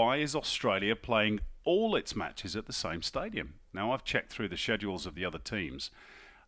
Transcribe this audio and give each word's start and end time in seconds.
Why 0.00 0.16
is 0.16 0.34
Australia 0.34 0.96
playing 0.96 1.40
all 1.62 1.94
its 1.94 2.16
matches 2.16 2.56
at 2.56 2.64
the 2.64 2.72
same 2.72 3.02
stadium? 3.02 3.56
Now, 3.74 3.92
I've 3.92 4.02
checked 4.02 4.32
through 4.32 4.48
the 4.48 4.56
schedules 4.56 5.04
of 5.04 5.14
the 5.14 5.26
other 5.26 5.38
teams, 5.38 5.90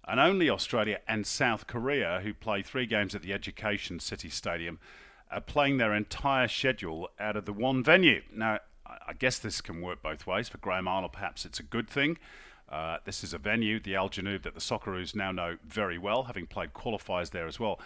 and 0.08 0.18
only 0.18 0.48
Australia 0.48 1.00
and 1.06 1.26
South 1.26 1.66
Korea, 1.66 2.22
who 2.22 2.32
play 2.32 2.62
three 2.62 2.86
games 2.86 3.14
at 3.14 3.20
the 3.20 3.34
Education 3.34 4.00
City 4.00 4.30
Stadium, 4.30 4.78
are 5.30 5.42
playing 5.42 5.76
their 5.76 5.94
entire 5.94 6.48
schedule 6.48 7.10
out 7.20 7.36
of 7.36 7.44
the 7.44 7.52
one 7.52 7.84
venue. 7.84 8.22
Now, 8.34 8.60
I 8.86 9.12
guess 9.12 9.38
this 9.38 9.60
can 9.60 9.82
work 9.82 10.02
both 10.02 10.26
ways. 10.26 10.48
For 10.48 10.56
Graham 10.56 10.88
Arnold, 10.88 11.12
perhaps 11.12 11.44
it's 11.44 11.60
a 11.60 11.62
good 11.62 11.90
thing. 11.90 12.16
Uh, 12.70 12.96
this 13.04 13.22
is 13.22 13.34
a 13.34 13.38
venue, 13.38 13.78
the 13.78 13.96
Al 13.96 14.08
Janoub, 14.08 14.44
that 14.44 14.54
the 14.54 14.60
Socceroos 14.60 15.14
now 15.14 15.30
know 15.30 15.58
very 15.62 15.98
well, 15.98 16.22
having 16.22 16.46
played 16.46 16.72
qualifiers 16.72 17.32
there 17.32 17.46
as 17.46 17.60
well. 17.60 17.78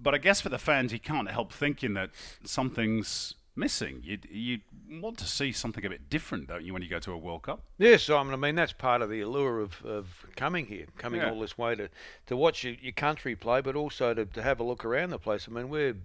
But 0.00 0.14
I 0.14 0.18
guess 0.18 0.40
for 0.40 0.48
the 0.48 0.58
fans, 0.58 0.92
he 0.92 1.00
can't 1.00 1.28
help 1.28 1.52
thinking 1.52 1.94
that 1.94 2.10
something's 2.44 3.34
missing. 3.54 4.00
You 4.04 4.18
you 4.30 4.60
want 5.00 5.18
to 5.18 5.24
see 5.26 5.52
something 5.52 5.84
a 5.84 5.90
bit 5.90 6.08
different, 6.10 6.48
don't 6.48 6.64
you, 6.64 6.72
when 6.72 6.82
you 6.82 6.88
go 6.88 6.98
to 7.00 7.12
a 7.12 7.16
World 7.18 7.42
Cup? 7.42 7.62
Yes, 7.78 8.04
Simon. 8.04 8.32
I 8.34 8.36
mean 8.36 8.54
that's 8.54 8.72
part 8.72 9.02
of 9.02 9.10
the 9.10 9.20
allure 9.20 9.60
of, 9.60 9.84
of 9.84 10.26
coming 10.36 10.66
here, 10.66 10.86
coming 10.98 11.20
Yeah. 11.20 11.30
all 11.30 11.40
this 11.40 11.56
way 11.58 11.74
to, 11.74 11.88
to 12.26 12.36
watch 12.36 12.64
your, 12.64 12.74
your 12.74 12.92
country 12.92 13.34
play, 13.36 13.60
but 13.60 13.76
also 13.76 14.14
to, 14.14 14.24
to 14.26 14.42
have 14.42 14.60
a 14.60 14.64
look 14.64 14.84
around 14.84 15.10
the 15.10 15.18
place. 15.18 15.46
I 15.48 15.52
mean 15.52 15.68
we're 15.68 15.96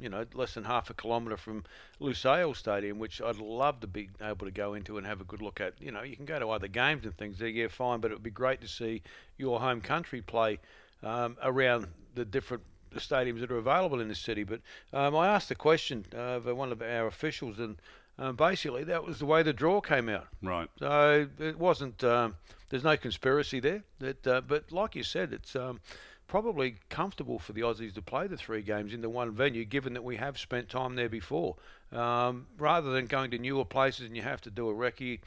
you 0.00 0.08
know 0.08 0.24
less 0.34 0.54
than 0.54 0.64
half 0.64 0.90
a 0.90 0.94
kilometre 0.94 1.36
from 1.36 1.64
Lusail 2.00 2.54
Stadium, 2.56 2.98
which 2.98 3.20
I'd 3.20 3.36
love 3.36 3.80
to 3.80 3.86
be 3.86 4.08
able 4.20 4.46
to 4.46 4.52
go 4.52 4.74
into 4.74 4.96
and 4.98 5.06
have 5.06 5.20
a 5.20 5.24
good 5.24 5.42
look 5.42 5.60
at. 5.60 5.74
You 5.80 5.92
know 5.92 6.02
you 6.02 6.16
can 6.16 6.24
go 6.24 6.38
to 6.38 6.50
other 6.50 6.68
games 6.68 7.04
and 7.04 7.16
things 7.16 7.38
there, 7.38 7.48
yeah, 7.48 7.68
fine, 7.68 8.00
but 8.00 8.10
it 8.10 8.14
would 8.14 8.22
be 8.22 8.30
great 8.30 8.60
to 8.62 8.68
see 8.68 9.02
your 9.36 9.60
home 9.60 9.80
country 9.80 10.22
play 10.22 10.58
um, 11.02 11.36
around 11.42 11.86
the 12.14 12.24
different 12.24 12.62
the 12.90 13.00
stadiums 13.00 13.40
that 13.40 13.50
are 13.50 13.58
available 13.58 14.00
in 14.00 14.08
the 14.08 14.14
city. 14.14 14.44
But 14.44 14.60
um, 14.92 15.16
I 15.16 15.28
asked 15.28 15.50
a 15.50 15.54
question 15.54 16.04
uh, 16.14 16.38
of 16.38 16.46
one 16.46 16.72
of 16.72 16.82
our 16.82 17.06
officials, 17.06 17.58
and 17.58 17.76
um, 18.18 18.36
basically 18.36 18.84
that 18.84 19.04
was 19.04 19.18
the 19.18 19.26
way 19.26 19.42
the 19.42 19.52
draw 19.52 19.80
came 19.80 20.08
out. 20.08 20.28
Right. 20.42 20.68
So 20.78 21.28
it 21.38 21.58
wasn't. 21.58 22.02
Um, 22.04 22.36
there's 22.70 22.84
no 22.84 22.96
conspiracy 22.96 23.60
there. 23.60 23.82
That, 23.98 24.26
uh, 24.26 24.40
but 24.42 24.70
like 24.72 24.94
you 24.94 25.02
said, 25.02 25.32
it's 25.32 25.56
um, 25.56 25.80
probably 26.28 26.76
comfortable 26.90 27.38
for 27.38 27.52
the 27.54 27.62
Aussies 27.62 27.94
to 27.94 28.02
play 28.02 28.26
the 28.26 28.36
three 28.36 28.62
games 28.62 28.92
in 28.92 29.00
the 29.00 29.08
one 29.08 29.32
venue, 29.32 29.64
given 29.64 29.94
that 29.94 30.04
we 30.04 30.16
have 30.16 30.38
spent 30.38 30.68
time 30.68 30.94
there 30.94 31.08
before, 31.08 31.56
um, 31.90 32.46
rather 32.58 32.92
than 32.92 33.06
going 33.06 33.30
to 33.30 33.38
newer 33.38 33.64
places 33.64 34.06
and 34.06 34.14
you 34.14 34.22
have 34.22 34.42
to 34.42 34.50
do 34.50 34.68
a 34.68 34.74
recce 34.74 35.18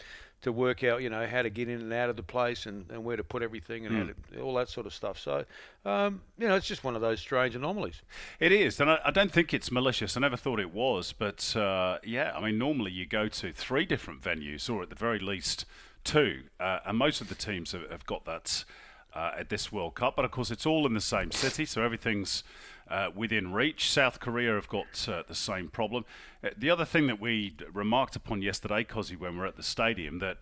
to 0.42 0.52
work 0.52 0.84
out, 0.84 1.02
you 1.02 1.10
know, 1.10 1.28
how 1.28 1.42
to 1.42 1.50
get 1.50 1.70
in 1.70 1.82
and 1.82 1.94
out 1.94 2.10
of 2.10 2.16
the 2.16 2.24
place 2.24 2.66
and, 2.66 2.90
and 2.90 3.04
where 3.04 3.16
to 3.16 3.24
put 3.24 3.44
everything 3.44 3.86
and 3.86 3.96
how 3.96 4.04
to, 4.06 4.42
all 4.42 4.56
that 4.56 4.70
sort 4.70 4.88
of 4.88 4.94
stuff. 4.94 5.20
So, 5.20 5.46
um, 5.86 6.22
you 6.38 6.48
know, 6.48 6.56
it's 6.56 6.68
just 6.68 6.84
one 6.84 6.96
of 6.96 7.02
those 7.02 7.20
strange 7.20 7.56
anomalies. 7.56 8.02
It 8.40 8.52
is, 8.52 8.80
and 8.80 8.90
I, 8.90 9.00
I 9.06 9.12
don't 9.12 9.32
think 9.32 9.54
it's 9.54 9.72
malicious. 9.72 10.18
I 10.18 10.20
never 10.20 10.38
thought 10.38 10.60
it 10.60 10.74
was, 10.74 11.14
but 11.14 11.56
uh, 11.56 12.00
yeah, 12.04 12.34
I 12.36 12.42
mean, 12.42 12.58
normally 12.58 12.92
you 12.92 13.06
go 13.06 13.28
to 13.28 13.54
three 13.54 13.86
different 13.86 14.22
venues, 14.22 14.70
or 14.70 14.82
at 14.82 14.90
the 14.90 14.96
very 14.96 15.20
least 15.20 15.66
two, 16.04 16.44
uh, 16.60 16.80
and 16.86 16.98
most 16.98 17.22
of 17.22 17.30
the 17.30 17.36
teams 17.36 17.74
have, 17.74 17.90
have 17.92 18.06
got 18.06 18.26
that 18.26 18.66
uh, 19.14 19.32
at 19.38 19.50
this 19.50 19.72
World 19.72 19.96
Cup. 19.96 20.16
But 20.16 20.26
of 20.26 20.32
course, 20.32 20.50
it's 20.50 20.66
all 20.66 20.88
in 20.88 20.94
the 20.94 21.02
same 21.02 21.32
city, 21.32 21.66
so 21.66 21.84
everything's 21.84 22.44
uh, 22.92 23.10
within 23.16 23.54
reach. 23.54 23.90
South 23.90 24.20
Korea 24.20 24.54
have 24.54 24.68
got 24.68 25.08
uh, 25.08 25.24
the 25.28 25.36
same 25.36 25.70
problem. 25.70 26.06
Uh, 26.44 26.50
the 26.58 26.70
other 26.70 26.86
thing 26.86 27.08
that 27.08 27.22
we 27.22 27.56
remarked 27.74 28.16
upon 28.16 28.42
yesterday, 28.42 28.84
Kossie, 28.84 29.18
when 29.18 29.34
we 29.34 29.40
were 29.40 29.48
at 29.48 29.56
the 29.56 29.64
stadium, 29.64 30.20
that 30.20 30.38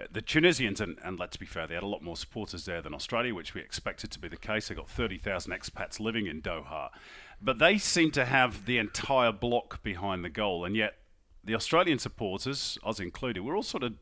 uh, 0.00 0.06
the 0.10 0.20
Tunisians, 0.20 0.80
and, 0.80 0.98
and 1.04 1.18
let's 1.18 1.36
be 1.36 1.46
fair, 1.46 1.66
they 1.66 1.74
had 1.74 1.84
a 1.84 1.86
lot 1.86 2.02
more 2.02 2.16
supporters 2.16 2.64
there 2.64 2.82
than 2.82 2.92
Australia, 2.92 3.34
which 3.34 3.54
we 3.54 3.60
expected 3.60 4.10
to 4.10 4.18
be 4.18 4.26
the 4.26 4.36
case. 4.36 4.68
They 4.68 4.74
got 4.74 4.90
30,000 4.90 5.52
expats 5.52 6.00
living 6.00 6.26
in 6.26 6.42
Doha. 6.42 6.90
But 7.40 7.58
they 7.58 7.78
seem 7.78 8.10
to 8.12 8.24
have 8.24 8.66
the 8.66 8.78
entire 8.78 9.32
block 9.32 9.82
behind 9.82 10.24
the 10.24 10.30
goal, 10.30 10.64
and 10.64 10.74
yet 10.74 10.94
the 11.44 11.54
Australian 11.54 11.98
supporters, 11.98 12.78
us 12.84 13.00
included, 13.00 13.42
we're 13.42 13.56
all 13.56 13.62
sort 13.62 13.84
of 13.84 13.94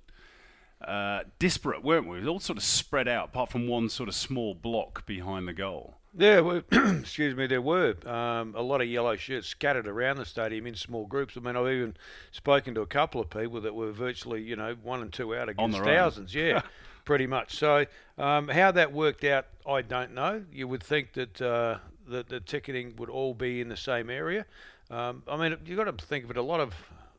uh, 0.85 1.21
disparate, 1.39 1.85
weren't 1.85 2.09
we? 2.09 2.27
All 2.27 2.41
sort 2.41 2.59
of 2.59 2.65
spread 2.65 3.09
out, 3.09 3.29
apart 3.29 3.51
from 3.51 3.69
one 3.69 3.89
sort 3.89 4.09
of 4.09 4.15
small 4.15 4.55
block 4.55 5.07
behind 5.07 5.47
the 5.47 5.53
goal. 5.53 5.97
Yeah, 6.17 6.41
well, 6.41 6.63
excuse 6.73 7.37
me, 7.37 7.47
there 7.47 7.63
were 7.63 7.95
um, 8.07 8.55
a 8.57 8.63
lot 8.63 8.81
of 8.81 8.89
yellow 8.89 9.15
shirts 9.17 9.47
scattered 9.47 9.87
around 9.87 10.17
the 10.17 10.25
stadium 10.25 10.67
in 10.67 10.75
small 10.75 11.07
groups. 11.07 11.37
I 11.37 11.41
mean, 11.41 11.57
I've 11.57 11.69
even 11.69 11.97
spoken 12.33 12.75
to 12.75 12.81
a 12.81 12.87
couple 12.87 13.21
of 13.21 13.31
people 13.31 13.61
that 13.61 13.75
were 13.75 13.93
virtually, 13.93 14.43
you 14.43 14.57
know, 14.57 14.75
one 14.83 15.03
and 15.03 15.13
two 15.13 15.37
out 15.37 15.49
against 15.49 15.77
their 15.77 15.83
own. 15.83 15.97
thousands. 15.97 16.35
Yeah, 16.35 16.63
pretty 17.05 17.27
much. 17.27 17.57
So, 17.57 17.87
um, 18.19 18.49
how 18.49 18.73
that 18.73 18.93
worked 18.93 19.23
out, 19.23 19.47
I 19.67 19.83
don't 19.83 20.15
know. 20.15 20.43
You 20.53 20.67
would 20.67 20.83
think 20.83 21.13
that 21.13 21.41
uh, 21.41 21.79
that 22.09 22.29
the 22.29 22.41
ticketing 22.41 22.95
would 22.97 23.11
all 23.11 23.35
be 23.35 23.61
in 23.61 23.69
the 23.69 23.77
same 23.77 24.11
area. 24.11 24.47
Um, 24.91 25.23
I 25.29 25.37
mean, 25.37 25.57
you've 25.65 25.79
got 25.79 25.97
to 25.97 26.05
think 26.07 26.25
of 26.25 26.31
it. 26.31 26.37
A 26.37 26.43
lot 26.43 26.59
of 26.59 26.75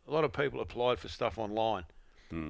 a 0.08 0.12
lot 0.12 0.26
of 0.26 0.34
people 0.34 0.60
applied 0.60 1.00
for 1.00 1.08
stuff 1.08 1.38
online 1.38 1.86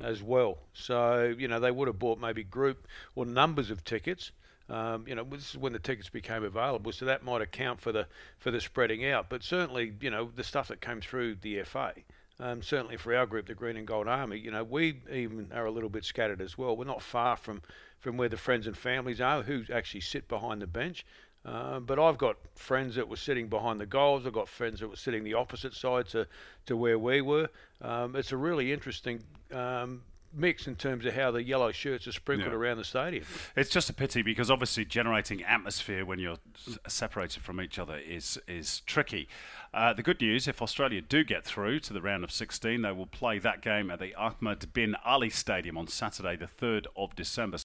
as 0.04 0.22
well. 0.22 0.58
So, 0.74 1.36
you 1.38 1.48
know, 1.48 1.60
they 1.60 1.72
would 1.72 1.88
have 1.88 2.00
bought 2.00 2.20
maybe 2.20 2.44
group 2.44 2.88
or 3.16 3.26
numbers 3.26 3.72
of 3.72 3.84
tickets. 3.84 4.32
Um, 4.70 5.06
you 5.08 5.16
know, 5.16 5.24
this 5.24 5.50
is 5.50 5.58
when 5.58 5.74
the 5.74 5.80
tickets 5.80 6.08
became 6.08 6.44
available, 6.44 6.92
so 6.94 7.06
that 7.06 7.24
might 7.24 7.42
account 7.42 7.82
for 7.82 7.92
the 7.92 8.08
for 8.38 8.52
the 8.52 8.62
spreading 8.62 9.06
out. 9.06 9.28
But 9.28 9.44
certainly, 9.44 9.94
you 10.00 10.10
know, 10.10 10.32
the 10.34 10.46
stuff 10.46 10.70
that 10.70 10.80
came 10.80 11.02
through 11.02 11.36
the 11.42 11.64
FA, 11.64 11.94
um, 12.40 12.62
certainly 12.62 12.96
for 12.96 13.14
our 13.14 13.26
group, 13.26 13.48
the 13.48 13.54
Green 13.54 13.76
and 13.76 13.86
Gold 13.86 14.08
Army, 14.08 14.38
you 14.38 14.50
know, 14.50 14.64
we 14.64 15.02
even 15.12 15.52
are 15.54 15.66
a 15.66 15.72
little 15.72 15.90
bit 15.90 16.06
scattered 16.06 16.42
as 16.42 16.58
well. 16.58 16.78
We're 16.78 16.86
not 16.86 17.02
far 17.02 17.36
from 17.36 17.62
from 18.00 18.18
where 18.18 18.30
the 18.30 18.38
friends 18.38 18.66
and 18.66 18.78
families 18.78 19.20
are 19.20 19.44
who 19.44 19.64
actually 19.74 20.02
sit 20.02 20.28
behind 20.28 20.62
the 20.62 20.68
bench. 20.68 21.06
Um, 21.44 21.86
but 21.86 21.98
I've 22.00 22.18
got 22.20 22.38
friends 22.56 22.96
that 22.96 23.08
were 23.08 23.16
sitting 23.16 23.48
behind 23.48 23.80
the 23.80 23.86
goals. 23.88 24.26
I've 24.28 24.34
got 24.34 24.48
friends 24.48 24.80
that 24.80 24.88
were 24.90 24.96
sitting 24.96 25.24
the 25.24 25.34
opposite 25.34 25.74
side 25.74 26.08
to, 26.10 26.28
to 26.68 26.78
where 26.78 27.00
we 27.00 27.22
were. 27.22 27.50
Um, 27.82 28.16
it's 28.16 28.32
a 28.32 28.38
really 28.38 28.72
interesting 28.72 29.24
um, 29.52 30.04
mix 30.34 30.68
in 30.68 30.76
terms 30.76 31.06
of 31.06 31.14
how 31.16 31.32
the 31.32 31.44
yellow 31.44 31.72
shirts 31.72 32.08
are 32.08 32.12
sprinkled 32.12 32.52
Yeah. 32.54 32.58
around 32.58 32.78
the 32.78 32.84
stadium. 32.84 33.26
It's 33.56 33.72
just 33.72 33.90
a 33.90 33.94
pity 33.94 34.22
because 34.22 34.52
obviously 34.52 34.86
generating 34.86 35.44
atmosphere 35.44 36.06
when 36.06 36.20
you're 36.20 36.38
separated 36.88 37.42
from 37.44 37.60
each 37.60 37.80
other 37.80 37.98
is 37.98 38.38
is 38.48 38.82
tricky. 38.82 39.28
Uh, 39.74 39.94
the 39.94 40.04
good 40.04 40.20
news, 40.22 40.48
if 40.50 40.62
Australia 40.62 41.02
do 41.02 41.24
get 41.24 41.46
through 41.46 41.80
to 41.80 41.94
the 41.94 42.02
round 42.02 42.24
of 42.26 42.32
16, 42.32 42.82
they 42.82 42.92
will 42.92 43.06
play 43.06 43.40
that 43.40 43.62
game 43.62 43.90
at 43.90 44.00
the 44.00 44.14
Ahmed 44.16 44.74
bin 44.74 44.96
Ali 45.06 45.30
Stadium 45.30 45.78
on 45.78 45.88
Saturday, 45.88 46.36
the 46.36 46.46
3rd 46.46 46.88
of 46.96 47.16
December. 47.16 47.58